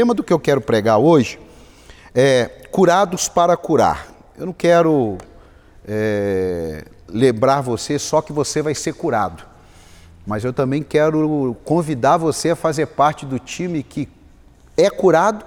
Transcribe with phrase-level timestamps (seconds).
[0.00, 1.38] tema do que eu quero pregar hoje
[2.14, 4.08] é curados para curar.
[4.38, 5.18] Eu não quero
[5.86, 9.44] é, lembrar você só que você vai ser curado,
[10.26, 14.08] mas eu também quero convidar você a fazer parte do time que
[14.74, 15.44] é curado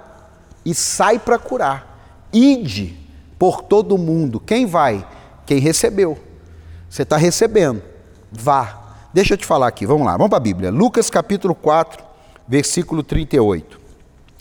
[0.64, 2.28] e sai para curar.
[2.32, 2.96] Ide
[3.36, 4.38] por todo mundo.
[4.38, 5.04] Quem vai?
[5.44, 6.16] Quem recebeu.
[6.88, 7.82] Você está recebendo.
[8.30, 8.82] Vá.
[9.12, 10.70] Deixa eu te falar aqui, vamos lá, vamos para a Bíblia.
[10.70, 12.04] Lucas capítulo 4,
[12.46, 13.82] versículo 38.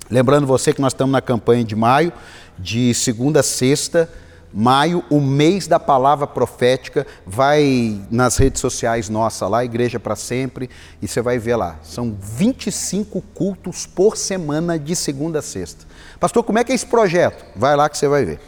[0.10, 2.12] Lembrando você que nós estamos na campanha de maio,
[2.58, 4.10] de segunda a sexta,
[4.54, 10.70] maio, o mês da palavra profética, vai nas redes sociais nossa lá, Igreja para Sempre,
[11.02, 11.78] e você vai ver lá.
[11.82, 15.86] São 25 cultos por semana de segunda a sexta.
[16.20, 17.44] Pastor, como é que é esse projeto?
[17.56, 18.40] Vai lá que você vai ver.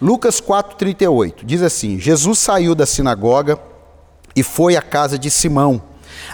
[0.00, 3.58] Lucas 4,38 diz assim: Jesus saiu da sinagoga
[4.34, 5.82] e foi à casa de Simão.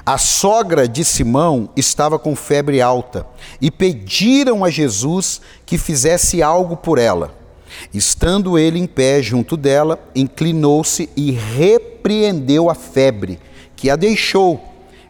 [0.04, 3.26] A sogra de Simão estava com febre alta
[3.60, 7.34] e pediram a Jesus que fizesse algo por ela.
[7.92, 13.38] Estando ele em pé junto dela, inclinou-se e repreendeu a febre,
[13.76, 14.60] que a deixou.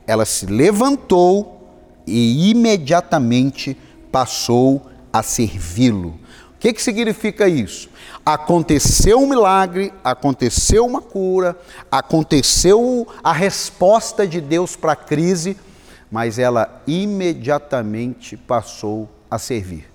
[0.06, 1.60] Ela se levantou
[2.06, 3.76] e imediatamente
[4.10, 6.18] passou a servi-lo.
[6.60, 7.88] O que, que significa isso?
[8.22, 11.58] Aconteceu um milagre, aconteceu uma cura,
[11.90, 15.56] aconteceu a resposta de Deus para a crise,
[16.12, 19.90] mas ela imediatamente passou a servir.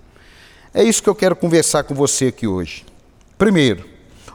[0.73, 2.83] É isso que eu quero conversar com você aqui hoje.
[3.37, 3.87] Primeiro,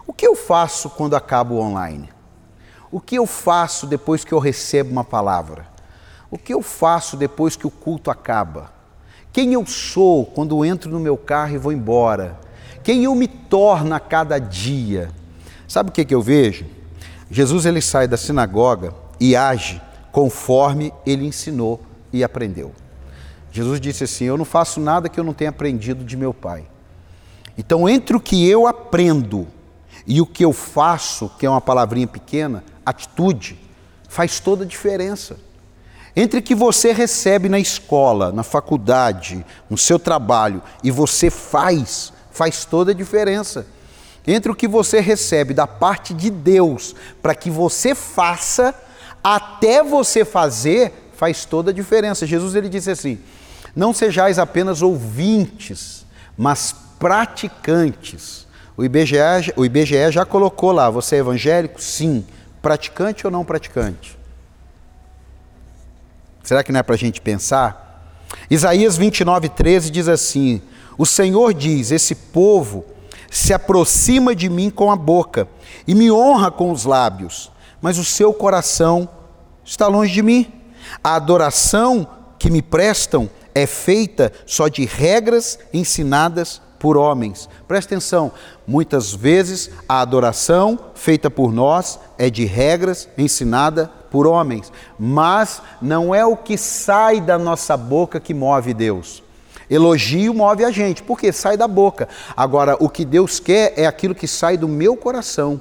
[0.06, 2.08] o que eu faço quando acabo online?
[2.92, 5.66] O que eu faço depois que eu recebo uma palavra?
[6.30, 8.78] O que eu faço depois que o culto acaba?
[9.32, 12.38] Quem eu sou quando entro no meu carro e vou embora?
[12.82, 15.10] Quem eu me torno a cada dia?
[15.68, 16.64] Sabe o que, que eu vejo?
[17.30, 21.80] Jesus ele sai da sinagoga e age conforme ele ensinou
[22.12, 22.72] e aprendeu.
[23.52, 26.64] Jesus disse assim: Eu não faço nada que eu não tenha aprendido de meu Pai.
[27.56, 29.46] Então, entre o que eu aprendo
[30.06, 33.58] e o que eu faço, que é uma palavrinha pequena, atitude,
[34.08, 35.36] faz toda a diferença.
[36.14, 42.64] Entre que você recebe na escola, na faculdade, no seu trabalho e você faz, faz
[42.64, 43.66] toda a diferença.
[44.26, 48.74] Entre o que você recebe da parte de Deus para que você faça,
[49.22, 52.26] até você fazer, faz toda a diferença.
[52.26, 53.18] Jesus ele disse assim:
[53.74, 56.04] Não sejais apenas ouvintes,
[56.36, 58.46] mas praticantes.
[58.76, 61.80] O IBGE, o IBGE já colocou lá: você é evangélico?
[61.80, 62.26] Sim.
[62.60, 64.19] Praticante ou não praticante?
[66.42, 67.90] Será que não é para a gente pensar?
[68.50, 70.62] Isaías 29, 13 diz assim:
[70.96, 72.84] O Senhor diz: Esse povo
[73.30, 75.48] se aproxima de mim com a boca
[75.86, 79.08] e me honra com os lábios, mas o seu coração
[79.64, 80.52] está longe de mim.
[81.04, 82.06] A adoração
[82.38, 87.48] que me prestam é feita só de regras ensinadas por homens.
[87.68, 88.32] Presta atenção,
[88.66, 96.12] muitas vezes a adoração feita por nós é de regras ensinada por homens, mas não
[96.12, 99.22] é o que sai da nossa boca que move Deus.
[99.68, 102.08] Elogio move a gente, porque sai da boca.
[102.36, 105.60] Agora, o que Deus quer é aquilo que sai do meu coração.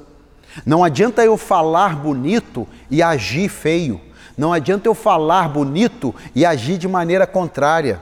[0.65, 4.01] Não adianta eu falar bonito e agir feio.
[4.35, 8.01] Não adianta eu falar bonito e agir de maneira contrária.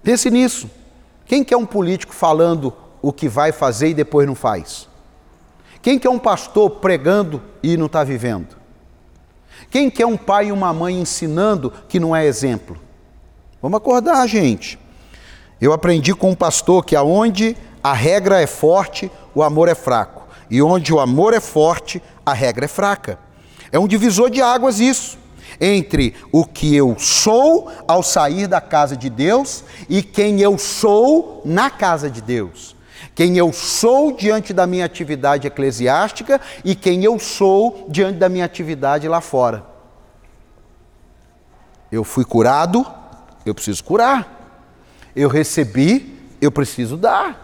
[0.00, 0.70] Pense nisso.
[1.26, 4.88] Quem que é um político falando o que vai fazer e depois não faz?
[5.80, 8.56] Quem que é um pastor pregando e não está vivendo?
[9.70, 12.78] Quem que é um pai e uma mãe ensinando que não é exemplo?
[13.60, 14.78] Vamos acordar, gente.
[15.60, 20.26] Eu aprendi com um pastor que aonde a regra é forte, o amor é fraco.
[20.50, 23.18] E onde o amor é forte, a regra é fraca.
[23.72, 25.23] É um divisor de águas isso
[25.60, 31.42] entre o que eu sou ao sair da casa de Deus e quem eu sou
[31.44, 32.74] na casa de Deus.
[33.14, 38.44] Quem eu sou diante da minha atividade eclesiástica e quem eu sou diante da minha
[38.44, 39.64] atividade lá fora.
[41.92, 42.84] Eu fui curado,
[43.46, 44.34] eu preciso curar.
[45.14, 47.43] Eu recebi, eu preciso dar.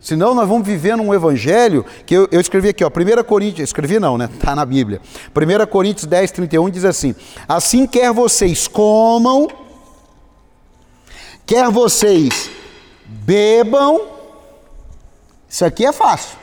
[0.00, 4.00] Senão nós vamos viver num evangelho que eu, eu escrevi aqui, ó, 1 Coríntios, escrevi
[4.00, 4.30] não, né?
[4.32, 5.00] Está na Bíblia.
[5.36, 7.14] 1 Coríntios 10, 31 diz assim:
[7.46, 9.46] Assim quer vocês comam,
[11.44, 12.50] quer vocês
[13.04, 14.00] bebam,
[15.46, 16.38] isso aqui é fácil.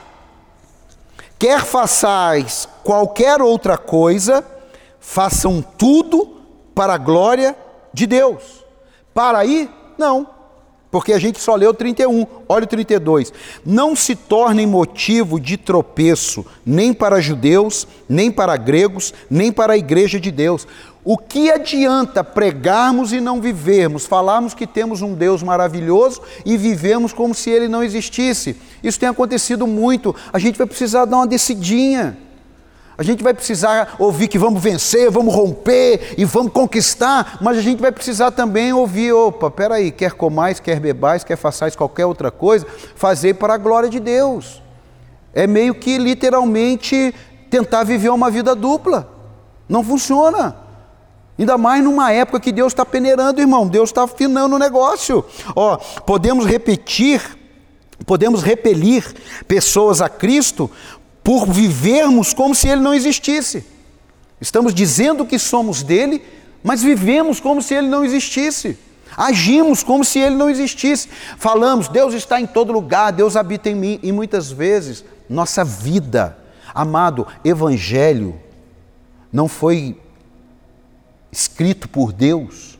[1.36, 4.44] Quer façais qualquer outra coisa,
[5.00, 6.42] façam tudo
[6.74, 7.56] para a glória
[7.92, 8.64] de Deus.
[9.12, 9.68] Para aí?
[9.96, 10.37] Não.
[10.90, 13.32] Porque a gente só leu 31, olha o 32.
[13.64, 19.78] Não se tornem motivo de tropeço, nem para judeus, nem para gregos, nem para a
[19.78, 20.66] igreja de Deus.
[21.04, 27.12] O que adianta pregarmos e não vivermos, falarmos que temos um Deus maravilhoso e vivemos
[27.12, 28.56] como se ele não existisse?
[28.82, 30.14] Isso tem acontecido muito.
[30.32, 32.16] A gente vai precisar dar uma decidinha.
[32.98, 37.62] A gente vai precisar ouvir que vamos vencer, vamos romper e vamos conquistar, mas a
[37.62, 42.32] gente vai precisar também ouvir: opa, peraí, quer comais, quer bebais, quer façais qualquer outra
[42.32, 42.66] coisa,
[42.96, 44.60] fazer para a glória de Deus.
[45.32, 47.14] É meio que literalmente
[47.48, 49.08] tentar viver uma vida dupla.
[49.68, 50.56] Não funciona.
[51.38, 53.68] Ainda mais numa época que Deus está peneirando, irmão.
[53.68, 55.24] Deus está afinando o negócio.
[55.54, 57.22] Ó, podemos repetir,
[58.04, 59.04] podemos repelir
[59.46, 60.68] pessoas a Cristo
[61.28, 63.62] por vivermos como se ele não existisse.
[64.40, 66.24] Estamos dizendo que somos dele,
[66.64, 68.78] mas vivemos como se ele não existisse.
[69.14, 71.06] Agimos como se ele não existisse.
[71.36, 76.38] Falamos, Deus está em todo lugar, Deus habita em mim, e muitas vezes nossa vida,
[76.74, 78.40] amado, evangelho
[79.30, 80.00] não foi
[81.30, 82.78] escrito por Deus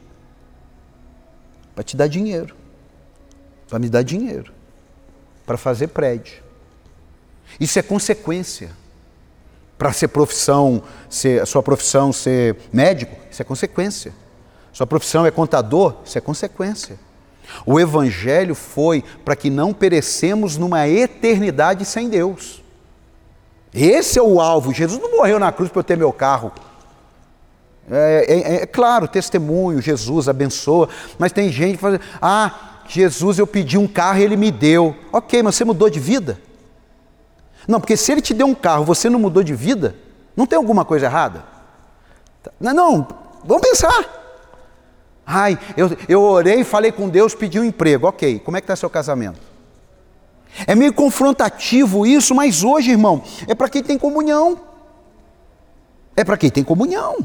[1.75, 2.56] para te dar dinheiro,
[3.69, 4.55] para me dar dinheiro,
[5.44, 6.48] para fazer prédio
[7.58, 8.70] isso é consequência.
[9.76, 14.12] Para ser profissão, ser, sua profissão ser médico, isso é consequência.
[14.72, 16.99] Sua profissão é contador, isso é consequência.
[17.64, 22.62] O Evangelho foi para que não perecemos numa eternidade sem Deus.
[23.72, 24.72] Esse é o alvo.
[24.72, 26.52] Jesus não morreu na cruz para eu ter meu carro.
[27.90, 30.88] É, é, é, claro, testemunho, Jesus abençoa,
[31.19, 34.94] mas tem gente que fala: ah, Jesus, eu pedi um carro e ele me deu.
[35.12, 36.38] Ok, mas você mudou de vida?
[37.69, 39.94] Não, porque se ele te deu um carro, você não mudou de vida,
[40.35, 41.44] não tem alguma coisa errada?
[42.59, 43.09] Não, não
[43.44, 44.17] vamos pensar.
[45.26, 48.06] Ai, eu, eu orei, falei com Deus, pedi um emprego.
[48.06, 49.38] Ok, como é que está seu casamento?
[50.67, 54.59] É meio confrontativo isso, mas hoje, irmão, é para quem tem comunhão.
[56.17, 57.19] É para quem tem comunhão.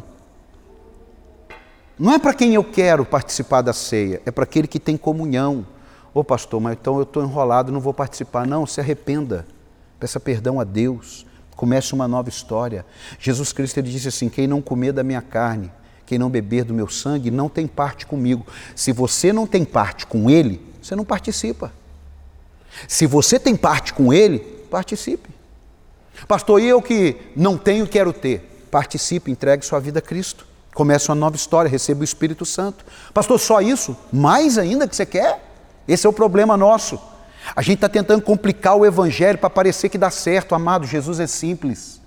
[1.98, 5.66] Não é para quem eu quero participar da ceia, é para aquele que tem comunhão.
[6.14, 8.46] Ô pastor, mas então eu estou enrolado, não vou participar.
[8.46, 9.48] Não, se arrependa
[10.04, 12.86] peça perdão a Deus, comece uma nova história.
[13.18, 15.72] Jesus Cristo ele disse assim: quem não comer da minha carne,
[16.06, 18.46] quem não beber do meu sangue, não tem parte comigo.
[18.76, 21.72] Se você não tem parte com Ele, você não participa.
[22.86, 24.40] Se você tem parte com Ele,
[24.70, 25.30] participe.
[26.28, 28.68] Pastor, e eu que não tenho, quero ter.
[28.70, 30.46] Participe, entregue sua vida a Cristo.
[30.74, 32.84] Comece uma nova história, receba o Espírito Santo.
[33.14, 33.96] Pastor, só isso?
[34.12, 35.42] Mais ainda que você quer?
[35.88, 37.00] Esse é o problema nosso.
[37.56, 40.88] A gente está tentando complicar o Evangelho para parecer que dá certo, amado.
[40.88, 42.02] Jesus é simples,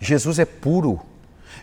[0.00, 1.00] Jesus é puro,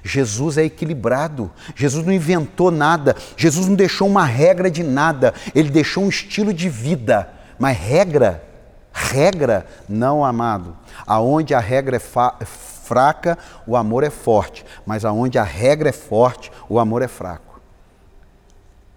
[0.04, 5.70] Jesus é equilibrado, Jesus não inventou nada, Jesus não deixou uma regra de nada, ele
[5.70, 8.44] deixou um estilo de vida, mas regra,
[8.92, 10.76] regra, não, amado.
[11.06, 16.52] Aonde a regra é fraca, o amor é forte, mas aonde a regra é forte,
[16.68, 17.62] o amor é fraco.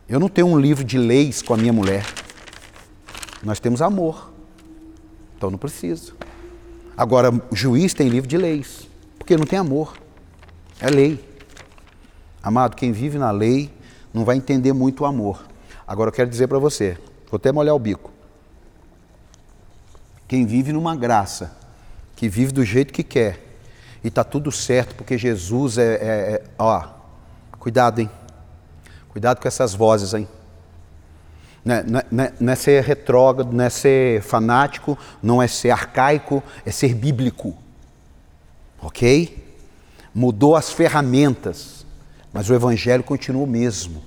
[0.08, 2.04] Eu não tenho um livro de leis com a minha mulher.
[3.42, 4.32] Nós temos amor.
[5.36, 6.14] Então não preciso.
[6.96, 8.88] Agora, juiz tem livro de leis,
[9.18, 9.96] porque não tem amor.
[10.80, 11.22] É lei.
[12.42, 13.70] Amado, quem vive na lei
[14.14, 15.44] não vai entender muito o amor.
[15.86, 16.96] Agora eu quero dizer para você,
[17.30, 18.10] vou até molhar o bico.
[20.26, 21.56] Quem vive numa graça,
[22.16, 23.44] que vive do jeito que quer,
[24.02, 26.44] e está tudo certo, porque Jesus é, é, é.
[26.58, 26.82] Ó,
[27.58, 28.10] cuidado, hein?
[29.08, 30.26] Cuidado com essas vozes, hein?
[31.66, 35.72] Não é, não, é, não é, ser retrógrado, não é ser fanático, não é ser
[35.72, 37.56] arcaico, é ser bíblico.
[38.80, 39.44] Ok?
[40.14, 41.84] Mudou as ferramentas,
[42.32, 44.00] mas o Evangelho continua o mesmo.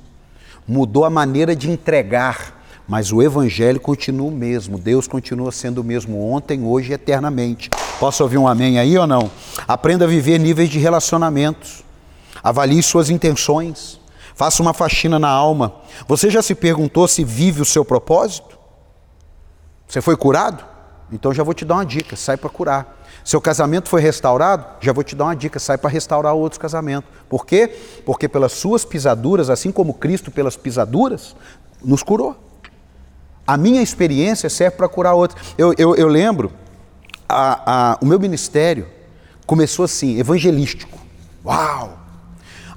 [0.65, 4.79] Mudou a maneira de entregar, mas o Evangelho continua o mesmo.
[4.79, 7.69] Deus continua sendo o mesmo ontem, hoje e eternamente.
[7.99, 9.29] Posso ouvir um amém aí ou não?
[9.67, 11.83] Aprenda a viver níveis de relacionamentos.
[12.41, 13.98] Avalie suas intenções.
[14.39, 15.73] Faça uma faxina na alma.
[16.07, 18.57] Você já se perguntou se vive o seu propósito?
[19.85, 20.63] Você foi curado?
[21.11, 23.03] Então já vou te dar uma dica, sai para curar.
[23.25, 24.65] Seu casamento foi restaurado?
[24.79, 27.09] Já vou te dar uma dica, sai para restaurar outros casamentos.
[27.27, 27.67] Por quê?
[28.05, 31.35] Porque pelas suas pisaduras, assim como Cristo pelas pisaduras,
[31.83, 32.37] nos curou.
[33.45, 35.53] A minha experiência serve para curar outros.
[35.57, 36.49] Eu, eu, eu lembro,
[37.27, 38.87] a, a, o meu ministério
[39.45, 40.97] começou assim, evangelístico.
[41.43, 41.98] Uau!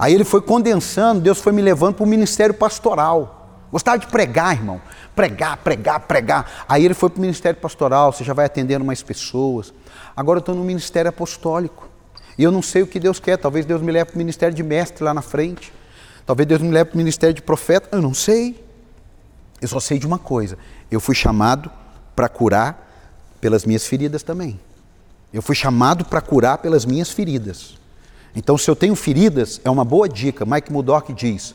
[0.02, 3.68] Aí ele foi condensando, Deus foi me levando para o ministério pastoral.
[3.70, 4.82] Gostava de pregar, irmão.
[5.14, 6.64] Pregar, pregar, pregar.
[6.68, 9.72] Aí ele foi para o ministério pastoral, você já vai atendendo mais pessoas.
[10.16, 11.88] Agora eu estou no ministério apostólico.
[12.36, 13.36] E eu não sei o que Deus quer.
[13.36, 15.72] Talvez Deus me leve para o ministério de mestre lá na frente.
[16.26, 17.88] Talvez Deus me leve para o ministério de profeta.
[17.92, 18.60] Eu não sei.
[19.60, 20.58] Eu só sei de uma coisa.
[20.90, 21.70] Eu fui chamado
[22.16, 22.90] para curar
[23.40, 24.58] pelas minhas feridas também.
[25.32, 27.80] Eu fui chamado para curar pelas minhas feridas.
[28.34, 30.44] Então, se eu tenho feridas, é uma boa dica.
[30.44, 31.54] Mike Murdock diz: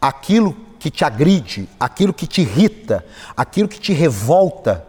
[0.00, 3.04] aquilo que te agride, aquilo que te irrita,
[3.36, 4.86] aquilo que te revolta,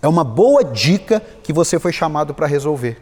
[0.00, 3.00] é uma boa dica que você foi chamado para resolver.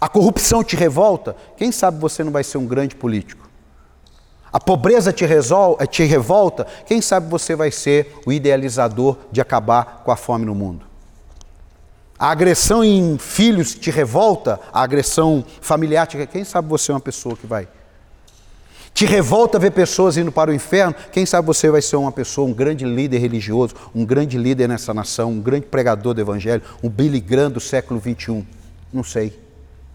[0.00, 1.36] A corrupção te revolta?
[1.56, 3.48] Quem sabe você não vai ser um grande político?
[4.52, 5.26] A pobreza te,
[5.90, 6.66] te revolta?
[6.86, 10.93] Quem sabe você vai ser o idealizador de acabar com a fome no mundo?
[12.18, 14.60] A agressão em filhos te revolta?
[14.72, 17.68] A agressão familiar te Quem sabe você é uma pessoa que vai?
[18.92, 20.94] Te revolta ver pessoas indo para o inferno?
[21.10, 24.94] Quem sabe você vai ser uma pessoa, um grande líder religioso, um grande líder nessa
[24.94, 28.46] nação, um grande pregador do evangelho, um Billy Graham do século 21?
[28.92, 29.36] Não sei.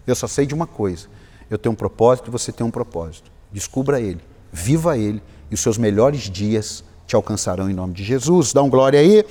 [0.06, 1.06] Eu só sei de uma coisa:
[1.48, 3.30] eu tenho um propósito e você tem um propósito.
[3.50, 4.20] Descubra ele,
[4.52, 8.52] viva ele e os seus melhores dias te alcançarão em nome de Jesus.
[8.52, 9.24] Dá um glória aí.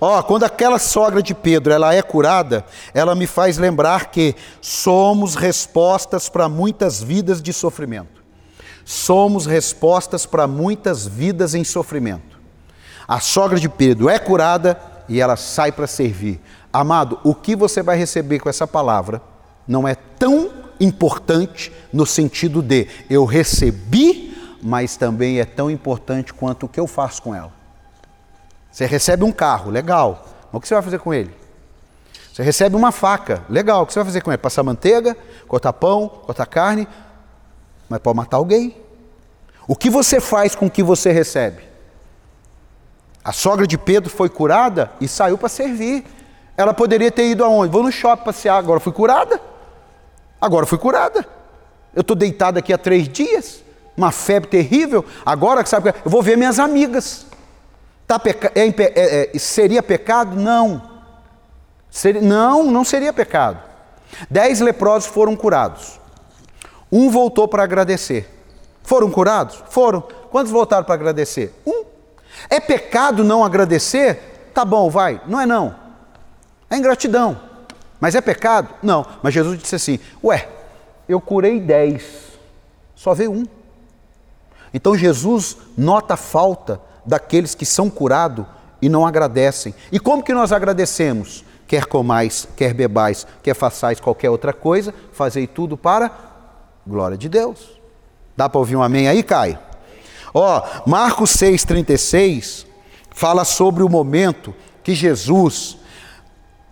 [0.00, 5.34] Ó, quando aquela sogra de Pedro, ela é curada, ela me faz lembrar que somos
[5.34, 8.24] respostas para muitas vidas de sofrimento.
[8.84, 12.36] Somos respostas para muitas vidas em sofrimento.
[13.06, 16.40] A sogra de Pedro é curada e ela sai para servir.
[16.72, 19.20] Amado, o que você vai receber com essa palavra?
[19.66, 26.66] não é tão importante no sentido de eu recebi, mas também é tão importante quanto
[26.66, 27.52] o que eu faço com ela.
[28.70, 30.26] Você recebe um carro, legal.
[30.52, 31.34] Mas o que você vai fazer com ele?
[32.32, 33.82] Você recebe uma faca, legal.
[33.82, 34.38] O que você vai fazer com ele?
[34.38, 35.16] Passar manteiga,
[35.48, 36.86] cortar pão, cortar carne,
[37.88, 38.76] mas pode matar alguém.
[39.66, 41.62] O que você faz com o que você recebe?
[43.24, 46.04] A sogra de Pedro foi curada e saiu para servir.
[46.56, 47.72] Ela poderia ter ido aonde?
[47.72, 49.40] Vou no shopping passear, agora fui curada.
[50.40, 51.26] Agora fui curada.
[51.94, 53.64] Eu estou deitado aqui há três dias,
[53.96, 55.04] uma febre terrível.
[55.24, 57.26] Agora, sabe, eu vou ver minhas amigas.
[58.06, 58.52] Tá peca...
[58.54, 60.36] é, é, é, seria pecado?
[60.36, 60.82] Não.
[61.90, 62.20] Seria...
[62.20, 63.58] Não, não seria pecado.
[64.30, 65.98] Dez leprosos foram curados.
[66.90, 68.30] Um voltou para agradecer.
[68.82, 69.62] Foram curados?
[69.68, 70.00] Foram.
[70.30, 71.52] Quantos voltaram para agradecer?
[71.66, 71.84] Um.
[72.48, 74.50] É pecado não agradecer?
[74.54, 75.20] Tá bom, vai.
[75.26, 75.74] Não é não.
[76.70, 77.40] É ingratidão.
[78.00, 78.68] Mas é pecado?
[78.82, 79.04] Não.
[79.22, 80.48] Mas Jesus disse assim: Ué,
[81.08, 82.04] eu curei dez,
[82.94, 83.44] só veio um.
[84.76, 88.44] Então Jesus nota a falta daqueles que são curados
[88.82, 89.74] e não agradecem.
[89.90, 91.46] E como que nós agradecemos?
[91.66, 96.10] Quer comais, quer bebais, quer façais qualquer outra coisa, fazei tudo para
[96.86, 97.80] glória de Deus.
[98.36, 99.58] Dá para ouvir um amém aí, Caio?
[100.34, 102.66] Ó, Marcos 6,36
[103.10, 104.54] fala sobre o momento
[104.84, 105.78] que Jesus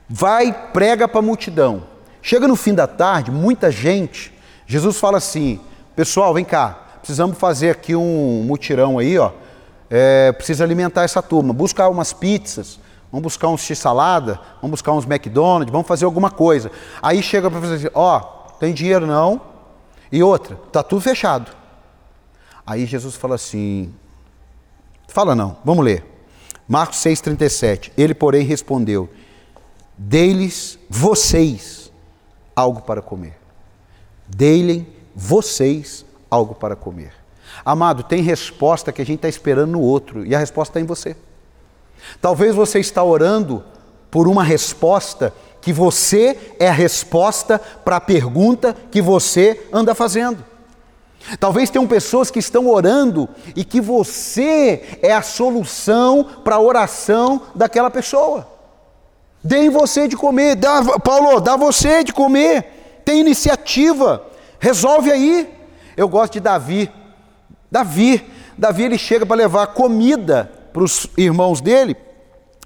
[0.06, 1.84] vai, prega para a multidão.
[2.20, 4.30] Chega no fim da tarde, muita gente.
[4.66, 5.58] Jesus fala assim:
[5.96, 9.30] pessoal, vem cá, precisamos fazer aqui um mutirão aí, ó.
[9.90, 11.52] É, precisa alimentar essa turma.
[11.52, 12.80] Buscar umas pizzas,
[13.12, 16.70] vamos buscar uns x-salada, vamos buscar uns McDonald's, vamos fazer alguma coisa.
[17.02, 18.20] Aí chega para fazer assim: ó,
[18.58, 19.38] tem dinheiro não?
[20.10, 21.52] E outra, tá tudo fechado.
[22.66, 23.94] Aí Jesus fala assim:
[25.06, 26.02] fala não, vamos ler.
[26.66, 27.92] Marcos 6,37.
[27.98, 29.10] Ele, porém, respondeu:
[29.98, 31.92] Dei-lhes vocês
[32.56, 33.38] algo para comer.
[34.26, 36.03] Dei-lhe vocês
[36.34, 37.12] algo para comer.
[37.64, 40.86] Amado, tem resposta que a gente está esperando no outro e a resposta está em
[40.86, 41.16] você.
[42.20, 43.64] Talvez você está orando
[44.10, 50.44] por uma resposta que você é a resposta para a pergunta que você anda fazendo.
[51.40, 57.40] Talvez tenham pessoas que estão orando e que você é a solução para a oração
[57.54, 58.46] daquela pessoa.
[59.42, 60.56] Deem você de comer.
[60.56, 63.00] Dá, Paulo, dá você de comer.
[63.04, 64.22] Tem iniciativa.
[64.58, 65.63] Resolve aí.
[65.96, 66.90] Eu gosto de Davi.
[67.70, 68.24] Davi.
[68.56, 71.96] Davi ele chega para levar comida para os irmãos dele.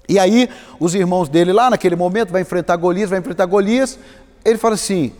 [0.07, 3.99] E aí, os irmãos dele lá naquele momento vai enfrentar Golias, vai enfrentar Golias.
[4.43, 5.13] Ele fala assim: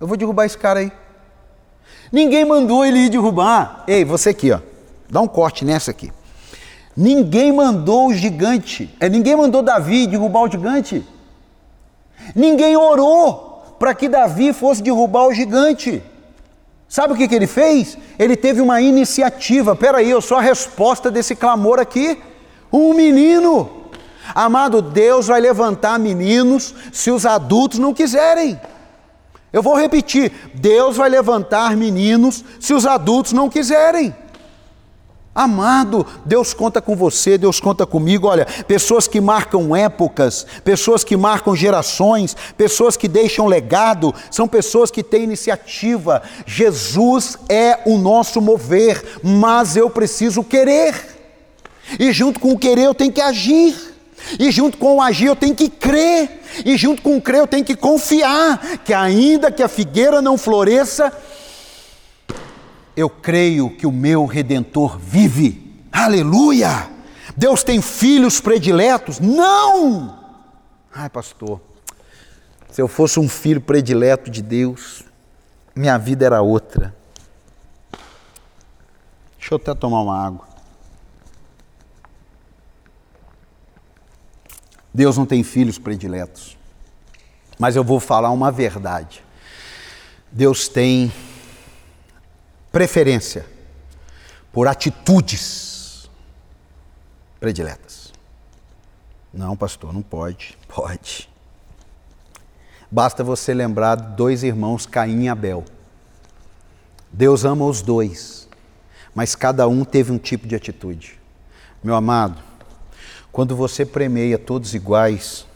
[0.00, 0.92] Eu vou derrubar esse cara aí.
[2.10, 3.84] Ninguém mandou ele ir derrubar.
[3.86, 4.60] Ei, você aqui, ó.
[5.08, 6.12] Dá um corte nessa aqui.
[6.96, 11.04] Ninguém mandou o gigante, é, ninguém mandou Davi derrubar o gigante.
[12.34, 16.02] Ninguém orou para que Davi fosse derrubar o gigante.
[16.94, 17.98] Sabe o que, que ele fez?
[18.16, 19.74] Ele teve uma iniciativa.
[19.74, 22.22] Peraí, eu sou a resposta desse clamor aqui.
[22.72, 23.90] Um menino.
[24.32, 28.60] Amado, Deus vai levantar meninos se os adultos não quiserem.
[29.52, 34.14] Eu vou repetir: Deus vai levantar meninos se os adultos não quiserem.
[35.34, 38.28] Amado, Deus conta com você, Deus conta comigo.
[38.28, 44.92] Olha, pessoas que marcam épocas, pessoas que marcam gerações, pessoas que deixam legado, são pessoas
[44.92, 46.22] que têm iniciativa.
[46.46, 50.94] Jesus é o nosso mover, mas eu preciso querer.
[51.98, 53.74] E junto com o querer eu tenho que agir.
[54.38, 56.42] E junto com o agir eu tenho que crer.
[56.64, 60.38] E junto com o crer eu tenho que confiar que ainda que a figueira não
[60.38, 61.12] floresça,
[62.96, 65.84] eu creio que o meu redentor vive.
[65.92, 66.90] Aleluia!
[67.36, 69.18] Deus tem filhos prediletos?
[69.18, 70.18] Não!
[70.94, 71.60] Ai, pastor,
[72.70, 75.04] se eu fosse um filho predileto de Deus,
[75.74, 76.94] minha vida era outra.
[79.38, 80.46] Deixa eu até tomar uma água.
[84.92, 86.56] Deus não tem filhos prediletos.
[87.58, 89.24] Mas eu vou falar uma verdade.
[90.30, 91.12] Deus tem
[92.74, 93.46] preferência
[94.52, 96.10] por atitudes
[97.38, 98.12] prediletas.
[99.32, 100.58] Não, pastor, não pode.
[100.66, 101.30] Pode.
[102.90, 105.64] Basta você lembrar dois irmãos, Caim e Abel.
[107.12, 108.48] Deus ama os dois,
[109.14, 111.20] mas cada um teve um tipo de atitude.
[111.82, 112.42] Meu amado,
[113.30, 115.46] quando você premeia todos iguais,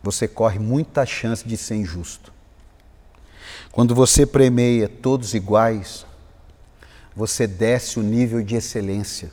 [0.00, 2.33] você corre muita chance de ser injusto.
[3.74, 6.06] Quando você premeia todos iguais,
[7.12, 9.32] você desce o nível de excelência.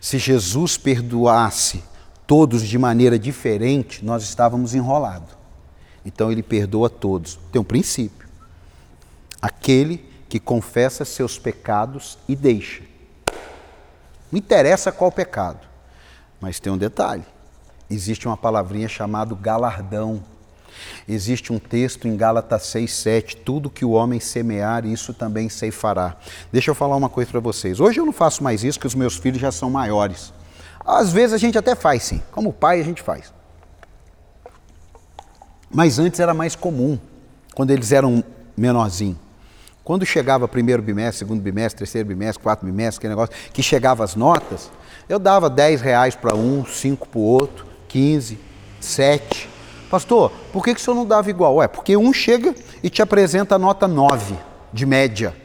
[0.00, 1.84] Se Jesus perdoasse
[2.26, 5.36] todos de maneira diferente, nós estávamos enrolados.
[6.06, 7.38] Então ele perdoa todos.
[7.52, 8.26] Tem um princípio.
[9.42, 12.82] Aquele que confessa seus pecados e deixa.
[14.30, 15.68] Não interessa qual pecado.
[16.40, 17.26] Mas tem um detalhe:
[17.90, 20.31] existe uma palavrinha chamada galardão.
[21.08, 26.16] Existe um texto em Gálatas 6,7: tudo que o homem semear, isso também ceifará.
[26.52, 27.80] Deixa eu falar uma coisa para vocês.
[27.80, 30.32] Hoje eu não faço mais isso, que os meus filhos já são maiores.
[30.84, 33.32] Às vezes a gente até faz sim, como pai a gente faz.
[35.70, 36.98] Mas antes era mais comum,
[37.54, 38.22] quando eles eram
[38.56, 39.18] menorzinhos.
[39.84, 44.14] Quando chegava primeiro bimestre, segundo bimestre, terceiro bimestre, quarto bimestre, aquele negócio, que chegava as
[44.14, 44.70] notas,
[45.08, 48.38] eu dava 10 reais para um, 5 para o outro, 15,
[48.80, 49.51] 7.
[49.92, 51.56] Pastor, por que, que o senhor não dava igual?
[51.56, 54.34] Ué, porque um chega e te apresenta a nota 9
[54.72, 55.36] de média.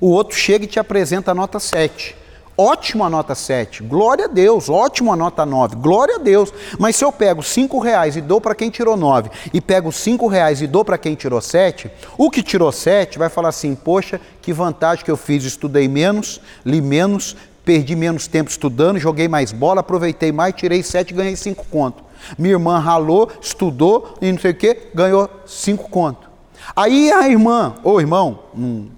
[0.00, 2.14] O outro chega e te apresenta a nota 7.
[2.56, 6.54] Ótimo a nota 7, glória a Deus, ótimo a nota 9, glória a Deus.
[6.78, 10.28] Mas se eu pego 5 reais e dou para quem tirou 9 e pego 5
[10.28, 14.20] reais e dou para quem tirou 7, o que tirou 7 vai falar assim, poxa,
[14.40, 19.50] que vantagem que eu fiz, estudei menos, li menos, perdi menos tempo estudando, joguei mais
[19.50, 22.07] bola, aproveitei mais, tirei 7 e ganhei 5 conto.
[22.38, 26.28] Minha irmã ralou, estudou e não sei o que, ganhou 5 conto.
[26.74, 28.88] Aí a irmã, ou irmão, hum,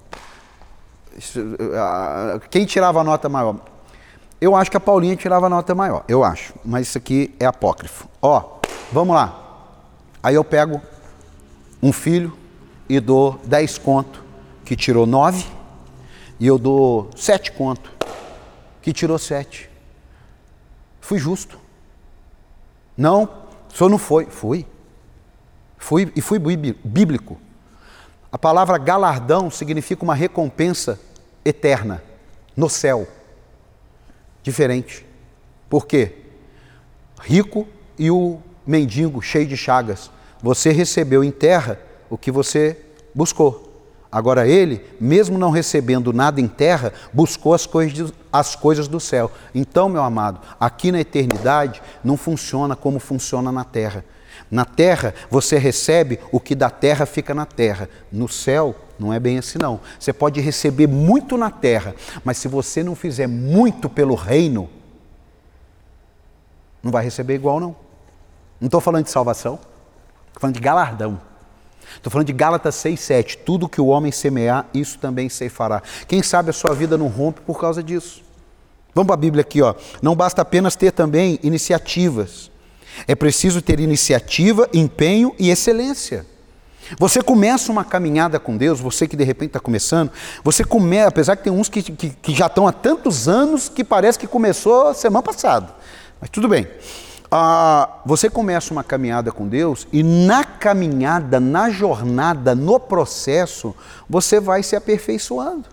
[2.50, 3.56] quem tirava a nota maior?
[4.40, 7.44] Eu acho que a Paulinha tirava a nota maior, eu acho, mas isso aqui é
[7.44, 8.08] apócrifo.
[8.22, 8.58] Ó,
[8.90, 9.38] vamos lá.
[10.22, 10.80] Aí eu pego
[11.82, 12.32] um filho
[12.88, 14.24] e dou 10 conto,
[14.64, 15.44] que tirou 9,
[16.38, 17.92] e eu dou 7 conto,
[18.80, 19.68] que tirou 7.
[21.00, 21.59] Fui justo.
[23.00, 24.26] Não, o senhor não foi.
[24.26, 24.66] Fui.
[25.78, 27.40] Fui e fui bíblico.
[28.30, 31.00] A palavra galardão significa uma recompensa
[31.42, 32.02] eterna,
[32.54, 33.08] no céu.
[34.42, 35.06] Diferente.
[35.70, 36.12] Por quê?
[37.22, 37.66] Rico
[37.98, 40.10] e o mendigo cheio de chagas.
[40.42, 42.76] Você recebeu em terra o que você
[43.14, 43.69] buscou.
[44.12, 49.30] Agora ele, mesmo não recebendo nada em terra, buscou as coisas, as coisas do céu.
[49.54, 54.04] Então, meu amado, aqui na eternidade não funciona como funciona na terra.
[54.50, 57.88] Na terra, você recebe o que da terra fica na terra.
[58.10, 59.78] No céu, não é bem assim não.
[59.98, 61.94] Você pode receber muito na terra,
[62.24, 64.68] mas se você não fizer muito pelo reino,
[66.82, 67.76] não vai receber igual não.
[68.60, 69.54] Não estou falando de salvação,
[70.26, 71.29] estou falando de galardão.
[71.96, 73.38] Estou falando de Gálatas 6,7.
[73.44, 75.82] Tudo que o homem semear, isso também se fará.
[76.06, 78.22] Quem sabe a sua vida não rompe por causa disso.
[78.94, 79.74] Vamos para a Bíblia aqui, ó.
[80.02, 82.50] Não basta apenas ter também iniciativas.
[83.06, 86.26] É preciso ter iniciativa, empenho e excelência.
[86.98, 90.10] Você começa uma caminhada com Deus, você que de repente está começando,
[90.42, 93.84] você começa, apesar que tem uns que, que, que, já estão há tantos anos que
[93.84, 95.72] parece que começou semana passada.
[96.20, 96.66] Mas tudo bem.
[97.30, 103.74] Ah, você começa uma caminhada com Deus e na caminhada, na jornada, no processo,
[104.08, 105.66] você vai se aperfeiçoando.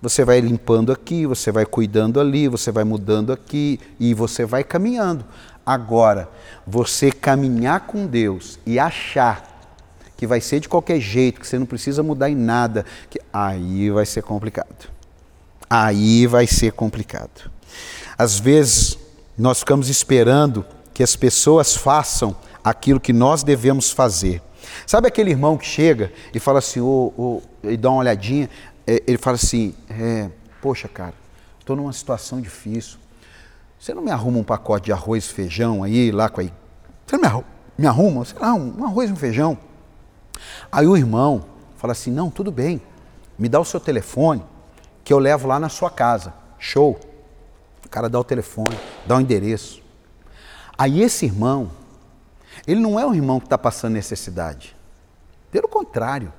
[0.00, 4.64] Você vai limpando aqui, você vai cuidando ali, você vai mudando aqui e você vai
[4.64, 5.26] caminhando.
[5.66, 6.30] Agora,
[6.66, 9.46] você caminhar com Deus e achar
[10.16, 13.90] que vai ser de qualquer jeito, que você não precisa mudar em nada, que aí
[13.90, 14.88] vai ser complicado.
[15.68, 17.50] Aí vai ser complicado.
[18.16, 18.98] Às vezes
[19.40, 24.42] nós ficamos esperando que as pessoas façam aquilo que nós devemos fazer.
[24.86, 28.50] Sabe aquele irmão que chega e fala assim, oh, oh, e dá uma olhadinha,
[28.86, 30.28] é, ele fala assim, é,
[30.60, 31.14] poxa cara,
[31.58, 32.98] estou numa situação difícil,
[33.78, 36.44] Você não me arruma um pacote de arroz e feijão aí, lá com a.
[36.44, 37.46] Você não me arruma,
[37.78, 39.56] me arruma sei lá, um arroz e um feijão.
[40.70, 41.46] Aí o irmão
[41.78, 42.78] fala assim: não, tudo bem,
[43.38, 44.44] me dá o seu telefone,
[45.02, 46.34] que eu levo lá na sua casa.
[46.58, 47.09] Show.
[47.90, 49.82] Cara dá o telefone, dá o endereço.
[50.78, 51.70] Aí esse irmão,
[52.66, 54.76] ele não é um irmão que está passando necessidade.
[55.50, 56.32] Pelo contrário,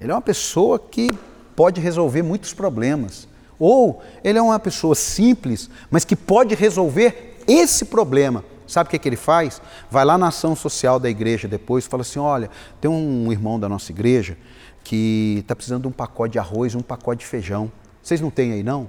[0.00, 1.10] ele é uma pessoa que
[1.56, 3.26] pode resolver muitos problemas.
[3.58, 8.44] Ou ele é uma pessoa simples, mas que pode resolver esse problema.
[8.66, 9.60] Sabe o que, é que ele faz?
[9.90, 12.50] Vai lá na ação social da igreja depois e fala assim: olha,
[12.80, 14.36] tem um irmão da nossa igreja
[14.84, 17.72] que está precisando de um pacote de arroz, um pacote de feijão.
[18.02, 18.88] Vocês não têm aí não?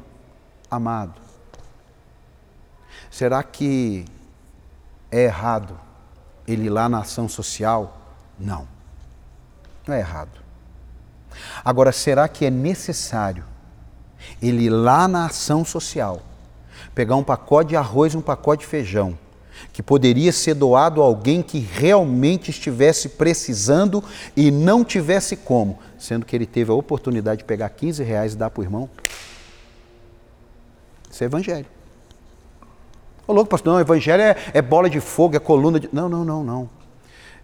[0.70, 1.29] Amado.
[3.10, 4.06] Será que
[5.12, 5.80] é errado
[6.48, 7.98] ele ir lá na ação social?
[8.40, 8.68] Não.
[9.88, 10.40] Não é errado.
[11.64, 13.46] Agora, será que é necessário
[14.42, 16.22] ele ir lá na ação social,
[16.94, 19.18] pegar um pacote de arroz e um pacote de feijão,
[19.74, 24.04] que poderia ser doado a alguém que realmente estivesse precisando
[24.36, 28.38] e não tivesse como, sendo que ele teve a oportunidade de pegar 15 reais e
[28.38, 28.90] dar para o irmão?
[31.12, 31.79] Isso é evangelho.
[33.30, 35.88] Ô louco, pastor, não, evangelho é, é bola de fogo, é coluna de.
[35.94, 36.70] Não, não, não, não.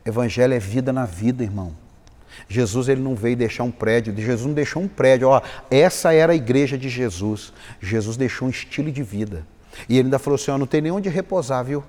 [0.04, 1.76] Evangelho é vida na vida, irmão.
[2.50, 5.28] Jesus ele não veio deixar um prédio, Jesus não deixou um prédio.
[5.28, 7.54] Ó, essa era a igreja de Jesus.
[7.80, 9.46] Jesus deixou um estilo de vida.
[9.88, 11.84] E ele ainda falou assim: ó, não tem nem onde repousar, viu?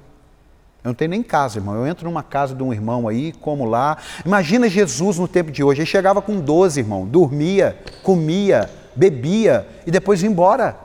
[0.85, 1.75] Eu não tenho nem casa, irmão.
[1.75, 3.97] Eu entro numa casa de um irmão aí, como lá.
[4.27, 5.81] Imagina Jesus no tempo de hoje.
[5.81, 7.07] Ele chegava com 12, irmão.
[7.07, 10.85] Dormia, comia, bebia e depois ia embora.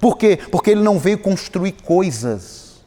[0.00, 0.38] Por quê?
[0.50, 2.82] Porque ele não veio construir coisas.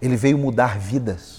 [0.00, 1.37] Ele veio mudar vidas.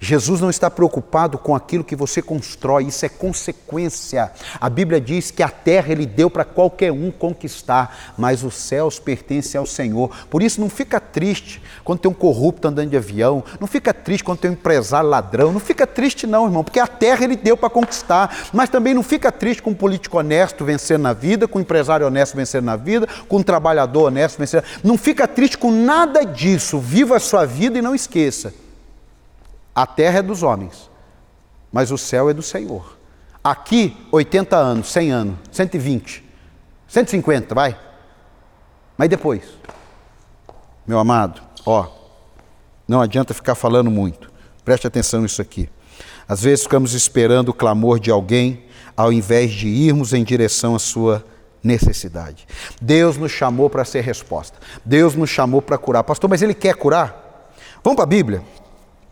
[0.00, 4.30] Jesus não está preocupado com aquilo que você constrói, isso é consequência.
[4.60, 8.98] A Bíblia diz que a terra ele deu para qualquer um conquistar, mas os céus
[8.98, 10.10] pertencem ao Senhor.
[10.28, 14.24] Por isso não fica triste quando tem um corrupto andando de avião, não fica triste
[14.24, 17.56] quando tem um empresário ladrão, não fica triste não, irmão, porque a terra ele deu
[17.56, 21.58] para conquistar, mas também não fica triste com um político honesto vencendo na vida, com
[21.58, 24.64] um empresário honesto vencendo na vida, com um trabalhador honesto vencendo.
[24.82, 26.78] Não fica triste com nada disso.
[26.78, 28.61] Viva a sua vida e não esqueça
[29.74, 30.90] a terra é dos homens,
[31.72, 32.98] mas o céu é do Senhor.
[33.42, 36.24] Aqui, 80 anos, 100 anos, 120,
[36.86, 37.78] 150, vai.
[38.96, 39.42] Mas depois,
[40.86, 41.88] meu amado, ó,
[42.86, 44.30] não adianta ficar falando muito.
[44.64, 45.68] Preste atenção nisso aqui.
[46.28, 50.78] Às vezes ficamos esperando o clamor de alguém ao invés de irmos em direção à
[50.78, 51.24] sua
[51.62, 52.46] necessidade.
[52.80, 54.58] Deus nos chamou para ser resposta.
[54.84, 56.04] Deus nos chamou para curar.
[56.04, 57.50] Pastor, mas ele quer curar?
[57.82, 58.42] Vamos para a Bíblia.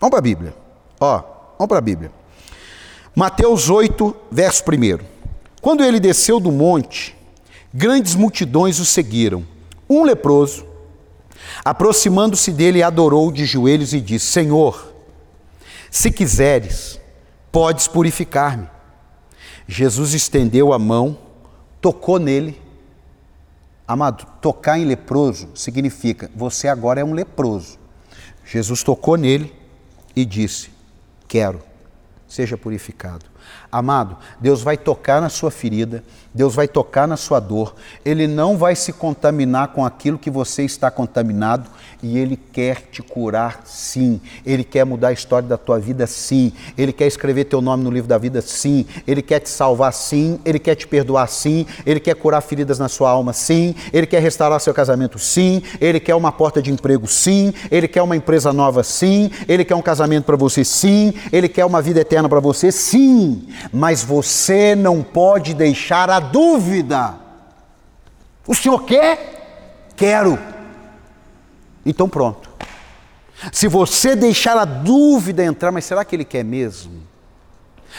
[0.00, 0.54] Vamos para a Bíblia.
[0.98, 1.18] Ó,
[1.58, 2.10] vamos para a Bíblia.
[3.14, 5.04] Mateus 8, verso 1.
[5.60, 7.14] Quando ele desceu do monte,
[7.72, 9.44] grandes multidões o seguiram.
[9.86, 10.64] Um leproso,
[11.62, 14.90] aproximando-se dele, adorou de joelhos e disse: Senhor,
[15.90, 16.98] se quiseres,
[17.52, 18.70] podes purificar-me.
[19.68, 21.18] Jesus estendeu a mão,
[21.78, 22.58] tocou nele.
[23.86, 27.78] Amado, tocar em leproso significa você agora é um leproso.
[28.46, 29.59] Jesus tocou nele
[30.20, 30.70] e disse:
[31.26, 31.62] Quero,
[32.28, 33.24] seja purificado.
[33.72, 36.02] Amado, Deus vai tocar na sua ferida,
[36.34, 40.64] Deus vai tocar na sua dor, Ele não vai se contaminar com aquilo que você
[40.64, 41.68] está contaminado
[42.02, 46.52] e Ele quer te curar sim, Ele quer mudar a história da tua vida sim,
[46.78, 50.40] Ele quer escrever teu nome no livro da vida sim, Ele quer te salvar sim,
[50.44, 54.20] Ele quer te perdoar sim, Ele quer curar feridas na sua alma sim, Ele quer
[54.20, 58.52] restaurar seu casamento sim, Ele quer uma porta de emprego sim, Ele quer uma empresa
[58.52, 62.40] nova sim, Ele quer um casamento para você sim, Ele quer uma vida eterna para
[62.40, 67.14] você sim, mas você não pode deixar a dúvida.
[68.46, 69.88] O senhor quer?
[69.96, 70.38] Quero.
[71.84, 72.50] Então pronto.
[73.52, 77.02] Se você deixar a dúvida entrar, mas será que ele quer mesmo?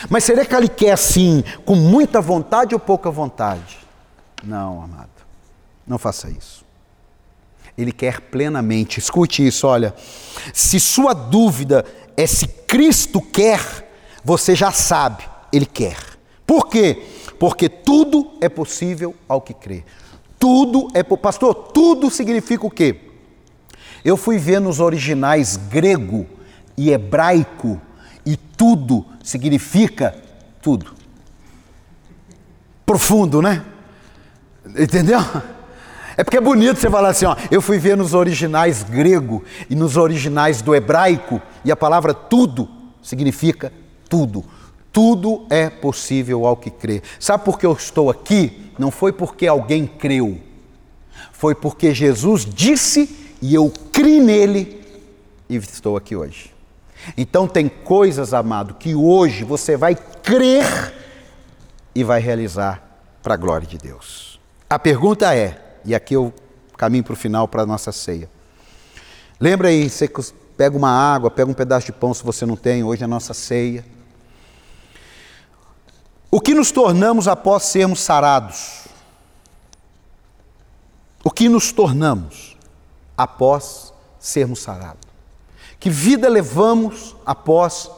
[0.10, 3.80] Mas será que ele quer assim, com muita vontade ou pouca vontade?
[4.43, 5.10] Não, amado.
[5.86, 6.63] Não faça isso.
[7.78, 9.00] Ele quer plenamente.
[9.00, 9.93] Escute isso, olha.
[10.54, 13.62] Se sua dúvida é se Cristo quer,
[14.24, 15.98] você já sabe ele quer.
[16.46, 17.04] Por quê?
[17.40, 19.84] Porque tudo é possível ao que crê.
[20.38, 21.04] Tudo é.
[21.04, 23.00] Pastor, tudo significa o quê?
[24.04, 26.26] Eu fui ver nos originais grego
[26.76, 27.80] e hebraico
[28.26, 30.16] e tudo significa
[30.62, 30.94] tudo.
[32.86, 33.64] Profundo, né?
[34.78, 35.20] Entendeu?
[36.18, 39.76] É porque é bonito você falar assim, ó, eu fui ver nos originais grego e
[39.76, 42.70] nos originais do hebraico e a palavra tudo
[43.02, 43.72] significa
[44.10, 44.44] tudo.
[44.92, 47.02] Tudo é possível ao que crê.
[47.20, 48.72] Sabe por que eu estou aqui?
[48.78, 50.40] Não foi porque alguém creu.
[51.32, 54.82] Foi porque Jesus disse e eu criei nele
[55.50, 56.54] e estou aqui hoje.
[57.18, 60.94] Então tem coisas, amado, que hoje você vai crer
[61.96, 62.84] e vai realizar
[63.24, 64.40] para a glória de Deus.
[64.70, 66.34] A pergunta é, e aqui eu
[66.78, 68.30] caminho para o final para a nossa ceia.
[69.40, 70.10] Lembra aí, você
[70.56, 73.08] pega uma água, pega um pedaço de pão se você não tem, hoje é a
[73.08, 73.84] nossa ceia.
[76.34, 78.88] O que nos tornamos após sermos sarados?
[81.22, 82.58] O que nos tornamos
[83.17, 85.10] após sermos sarados?
[85.78, 87.91] Que vida levamos após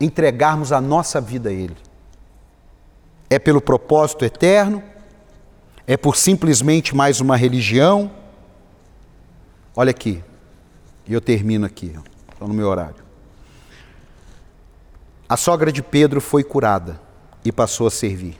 [0.00, 1.76] entregarmos a nossa vida a Ele?
[3.28, 4.84] É pelo propósito eterno?
[5.84, 8.08] É por simplesmente mais uma religião?
[9.74, 10.22] Olha aqui,
[11.08, 11.98] e eu termino aqui,
[12.30, 13.02] estou no meu horário.
[15.28, 17.09] A sogra de Pedro foi curada
[17.44, 18.38] e passou a servir.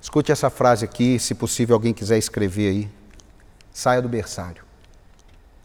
[0.00, 2.90] Escute essa frase aqui, se possível alguém quiser escrever aí.
[3.72, 4.64] Saia do berçário.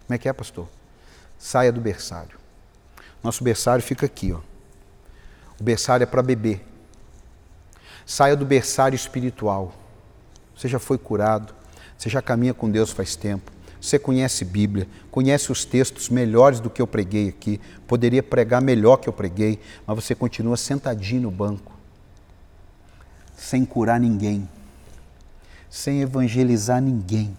[0.06, 0.68] Como é que é, pastor?
[1.38, 2.38] Saia do berçário.
[3.24, 4.40] Nosso berçário fica aqui, ó.
[5.60, 6.66] O berçário é para beber.
[8.06, 9.74] Saia do berçário espiritual.
[10.56, 11.56] Você já foi curado,
[11.98, 13.50] você já caminha com Deus faz tempo.
[13.84, 18.96] Você conhece Bíblia, conhece os textos melhores do que eu preguei aqui, poderia pregar melhor
[18.96, 21.74] que eu preguei, mas você continua sentadinho no banco,
[23.36, 24.48] sem curar ninguém,
[25.70, 27.36] sem evangelizar ninguém,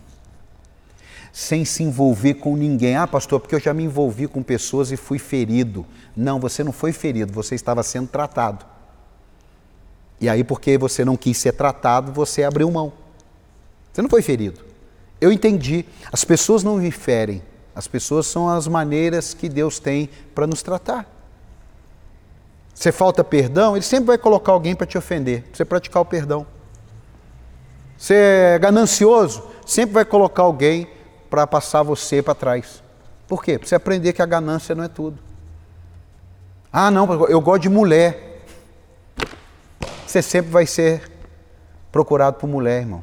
[1.32, 2.94] sem se envolver com ninguém.
[2.94, 5.86] Ah, pastor, porque eu já me envolvi com pessoas e fui ferido.
[6.14, 8.66] Não, você não foi ferido, você estava sendo tratado.
[10.20, 12.92] E aí, porque você não quis ser tratado, você abriu mão.
[13.90, 14.73] Você não foi ferido.
[15.20, 15.84] Eu entendi.
[16.12, 17.42] As pessoas não me ferem.
[17.74, 21.06] As pessoas são as maneiras que Deus tem para nos tratar.
[22.74, 26.46] Você falta perdão, Ele sempre vai colocar alguém para te ofender, você praticar o perdão.
[27.96, 30.88] Você é ganancioso, sempre vai colocar alguém
[31.30, 32.82] para passar você para trás.
[33.28, 33.58] Por quê?
[33.58, 35.18] Para você aprender que a ganância não é tudo.
[36.72, 38.42] Ah, não, eu gosto de mulher.
[40.04, 41.10] Você sempre vai ser
[41.90, 43.02] procurado por mulher, irmão.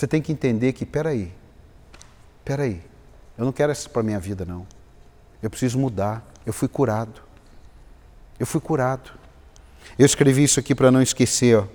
[0.00, 1.30] Você tem que entender que, peraí,
[2.42, 2.80] peraí,
[3.36, 4.66] eu não quero isso para a minha vida, não.
[5.42, 6.26] Eu preciso mudar.
[6.46, 7.20] Eu fui curado.
[8.38, 9.10] Eu fui curado.
[9.98, 11.58] Eu escrevi isso aqui para não esquecer.
[11.58, 11.66] Ó.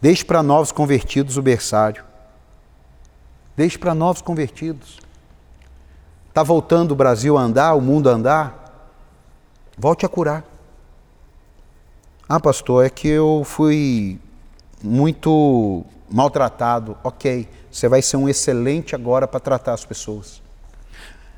[0.00, 2.04] Deixe para novos convertidos o berçário.
[3.56, 4.98] Deixe para novos convertidos.
[6.28, 8.90] Está voltando o Brasil a andar, o mundo a andar?
[9.78, 10.44] Volte a curar.
[12.28, 14.18] Ah, pastor, é que eu fui
[14.82, 20.42] muito maltratado, ok, você vai ser um excelente agora para tratar as pessoas.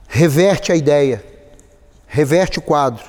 [0.09, 1.25] Reverte a ideia,
[2.07, 3.05] reverte o quadro.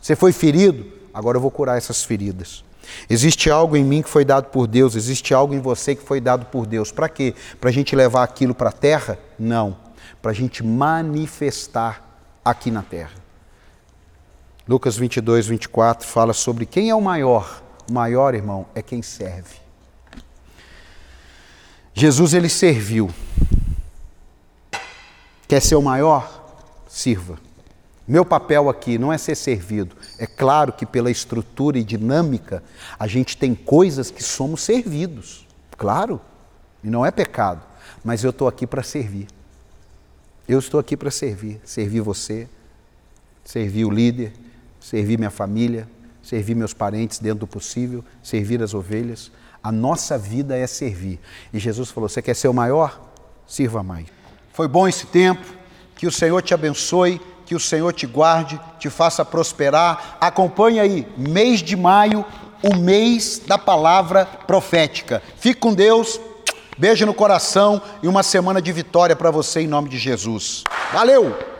[0.00, 2.64] Você foi ferido, agora eu vou curar essas feridas.
[3.08, 6.20] Existe algo em mim que foi dado por Deus, existe algo em você que foi
[6.20, 6.90] dado por Deus.
[6.90, 7.34] Para quê?
[7.60, 9.18] Para a gente levar aquilo para a terra?
[9.38, 9.76] Não.
[10.20, 12.02] Para a gente manifestar
[12.44, 13.12] aqui na terra.
[14.68, 17.62] Lucas 22, 24 fala sobre quem é o maior.
[17.90, 19.56] O maior, irmão, é quem serve.
[21.92, 23.10] Jesus ele serviu.
[25.48, 26.54] Quer ser o maior?
[26.88, 27.36] Sirva.
[28.06, 29.96] Meu papel aqui não é ser servido.
[30.20, 32.62] É claro que pela estrutura e dinâmica
[32.96, 35.44] a gente tem coisas que somos servidos.
[35.76, 36.20] Claro.
[36.84, 37.60] E não é pecado.
[38.04, 39.26] Mas eu estou aqui para servir.
[40.46, 41.60] Eu estou aqui para servir.
[41.64, 42.48] Servir você,
[43.44, 44.32] servir o líder,
[44.78, 45.88] servir minha família,
[46.22, 49.30] servir meus parentes dentro do possível, servir as ovelhas.
[49.62, 51.20] A nossa vida é servir.
[51.52, 53.00] E Jesus falou: Você quer ser o maior?
[53.46, 54.06] Sirva mais.
[54.52, 55.44] Foi bom esse tempo.
[55.96, 60.16] Que o Senhor te abençoe, que o Senhor te guarde, te faça prosperar.
[60.20, 62.24] Acompanhe aí, mês de maio,
[62.62, 65.22] o mês da palavra profética.
[65.36, 66.18] Fique com Deus.
[66.78, 70.64] Beijo no coração e uma semana de vitória para você em nome de Jesus.
[70.92, 71.59] Valeu!